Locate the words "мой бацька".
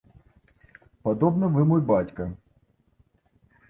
1.75-2.23